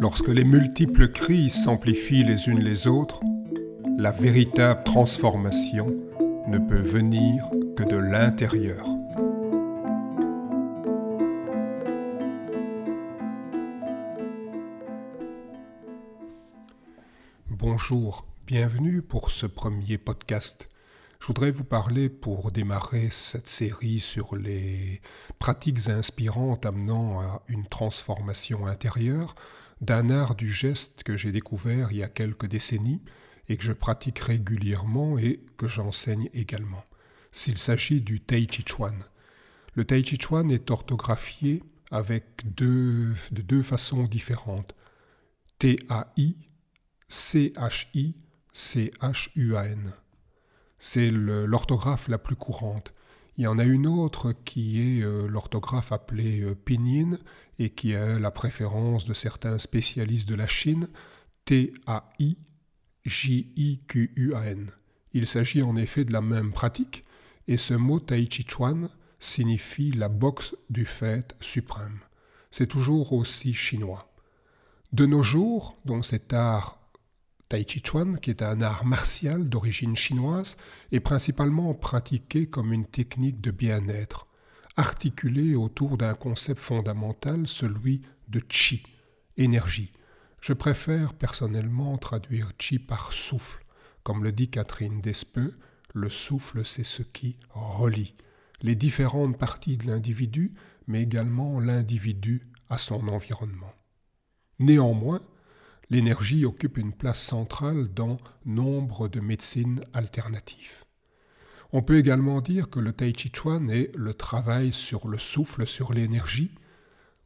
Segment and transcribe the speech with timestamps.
[0.00, 3.20] Lorsque les multiples crises s'amplifient les unes les autres,
[3.96, 5.88] la véritable transformation
[6.46, 7.44] ne peut venir
[7.76, 8.86] que de l'intérieur.
[17.48, 20.68] Bonjour, bienvenue pour ce premier podcast.
[21.20, 25.00] Je voudrais vous parler pour démarrer cette série sur les
[25.40, 29.34] pratiques inspirantes amenant à une transformation intérieure
[29.80, 33.02] d'un art du geste que j'ai découvert il y a quelques décennies
[33.48, 36.84] et que je pratique régulièrement et que j'enseigne également.
[37.32, 38.94] S'il s'agit du Tai Chi Chuan.
[39.74, 44.74] Le Tai Chi Chuan est orthographié avec deux, de deux façons différentes.
[45.58, 46.36] T-A-I,
[47.08, 48.16] C-H-I,
[48.52, 49.92] C-H-U-A-N.
[50.78, 52.92] C'est l'orthographe la plus courante.
[53.38, 57.18] Il y en a une autre qui est euh, l'orthographe appelée euh, pinyin
[57.60, 60.88] et qui a la préférence de certains spécialistes de la Chine,
[61.44, 61.76] T-A-I-J-I-Q-U-A-N.
[65.12, 67.04] Il s'agit en effet de la même pratique
[67.46, 68.88] et ce mot Tai Chi Chuan
[69.20, 72.00] signifie la boxe du fait suprême.
[72.50, 74.12] C'est toujours aussi chinois.
[74.92, 76.77] De nos jours, dont cet art
[77.48, 80.58] Tai Chi Chuan, qui est un art martial d'origine chinoise,
[80.92, 84.26] est principalement pratiqué comme une technique de bien-être,
[84.76, 88.82] articulée autour d'un concept fondamental, celui de Chi,
[89.38, 89.92] énergie.
[90.40, 93.62] Je préfère personnellement traduire Chi par souffle.
[94.02, 95.54] Comme le dit Catherine Despeux,
[95.94, 98.14] le souffle c'est ce qui relie
[98.60, 100.52] les différentes parties de l'individu,
[100.86, 103.72] mais également l'individu à son environnement.
[104.58, 105.20] Néanmoins,
[105.90, 110.84] l'énergie occupe une place centrale dans nombre de médecines alternatives.
[111.72, 115.66] On peut également dire que le Tai Chi Chuan est le travail sur le souffle,
[115.66, 116.54] sur l'énergie,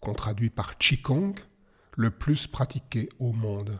[0.00, 1.34] qu'on traduit par Qigong,
[1.96, 3.78] le plus pratiqué au monde.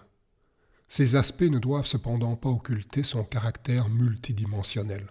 [0.88, 5.08] Ces aspects ne doivent cependant pas occulter son caractère multidimensionnel.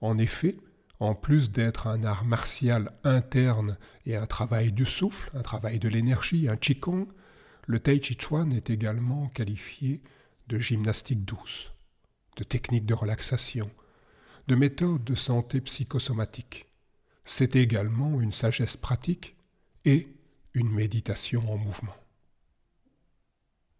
[0.00, 0.56] En effet,
[0.98, 3.76] en plus d'être un art martial interne
[4.06, 7.06] et un travail du souffle, un travail de l'énergie, un Qigong,
[7.66, 10.00] le Tai Chi Chuan est également qualifié
[10.46, 11.72] de gymnastique douce,
[12.36, 13.70] de technique de relaxation,
[14.46, 16.66] de méthode de santé psychosomatique.
[17.24, 19.36] C'est également une sagesse pratique
[19.84, 20.06] et
[20.54, 21.96] une méditation en mouvement.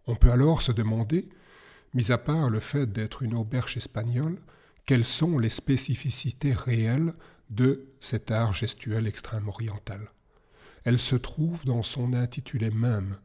[0.09, 1.29] On peut alors se demander,
[1.95, 4.41] mis à part le fait d'être une auberge espagnole,
[4.85, 7.15] quelles sont les spécificités réelles
[7.51, 10.11] de cet art gestuel extrême-oriental?
[10.85, 13.19] Elles se trouvent dans son intitulé même,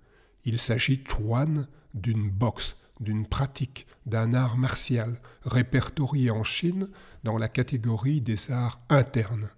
[0.46, 6.90] il s'agit chuan d'une boxe, d'une pratique, d'un art martial répertorié en Chine
[7.24, 9.50] dans la catégorie des arts internes,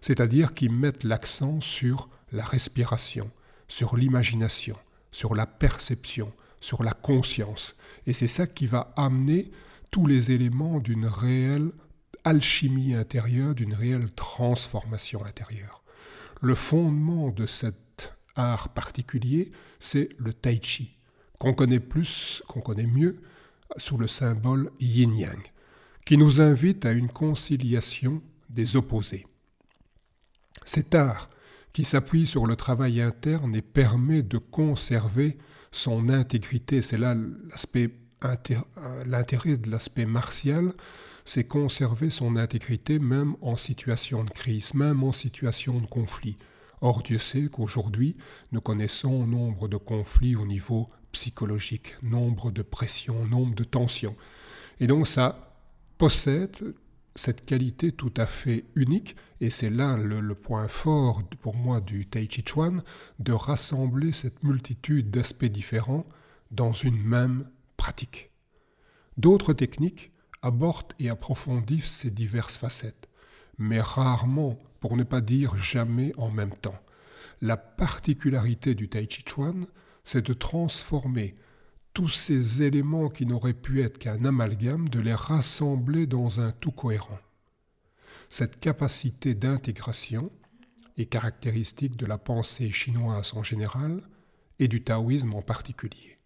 [0.00, 3.30] c'est-à-dire qui mettent l'accent sur la respiration,
[3.68, 4.76] sur l'imagination,
[5.10, 7.76] sur la perception, sur la conscience.
[8.06, 9.50] Et c'est ça qui va amener
[9.90, 11.70] tous les éléments d'une réelle
[12.24, 15.82] alchimie intérieure, d'une réelle transformation intérieure.
[16.40, 17.91] Le fondement de cette
[18.36, 19.50] art particulier,
[19.80, 20.92] c'est le tai chi,
[21.38, 23.20] qu'on connaît plus, qu'on connaît mieux
[23.76, 25.42] sous le symbole yin-yang,
[26.04, 29.26] qui nous invite à une conciliation des opposés.
[30.64, 31.30] Cet art,
[31.72, 35.38] qui s'appuie sur le travail interne et permet de conserver
[35.70, 37.16] son intégrité, c'est là
[39.06, 40.74] l'intérêt de l'aspect martial,
[41.24, 46.36] c'est conserver son intégrité même en situation de crise, même en situation de conflit.
[46.82, 48.16] Or, Dieu sait qu'aujourd'hui,
[48.50, 54.16] nous connaissons nombre de conflits au niveau psychologique, nombre de pressions, nombre de tensions.
[54.80, 55.54] Et donc ça
[55.96, 56.74] possède
[57.14, 62.06] cette qualité tout à fait unique, et c'est là le, point fort pour moi du
[62.06, 62.82] Tai Chi Chuan,
[63.20, 66.04] de rassembler cette multitude d'aspects différents
[66.50, 68.32] dans une même pratique.
[69.18, 70.10] D'autres techniques
[70.42, 73.08] abordent et approfondissent ces diverses facettes
[73.58, 76.78] mais rarement, pour ne pas dire jamais en même temps.
[77.40, 79.66] La particularité du Tai Chi Chuan,
[80.04, 81.34] c'est de transformer
[81.94, 86.72] tous ces éléments qui n'auraient pu être qu'un amalgame, de les rassembler dans un tout
[86.72, 87.18] cohérent.
[88.28, 90.30] Cette capacité d'intégration
[90.96, 94.00] est caractéristique de la pensée chinoise en général
[94.58, 96.16] et du taoïsme en particulier.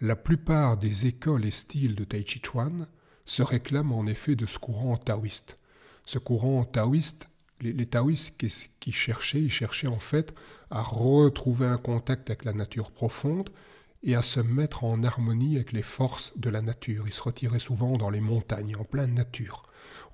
[0.00, 2.88] La plupart des écoles et styles de Tai Chi Chuan
[3.24, 5.56] se réclament en effet de ce courant taoïste,
[6.04, 7.28] ce courant taoïste,
[7.60, 8.36] les, taoïstes
[8.80, 10.34] qui, cherchaient, ils cherchaient en fait
[10.70, 13.50] à retrouver un contact avec la nature profonde
[14.02, 17.06] et à se mettre en harmonie avec les forces de la nature.
[17.06, 19.64] Ils se retiraient souvent dans les montagnes, en pleine nature.